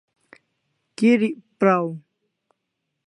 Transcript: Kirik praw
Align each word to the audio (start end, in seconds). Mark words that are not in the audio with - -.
Kirik 0.97 1.35
praw 1.59 1.85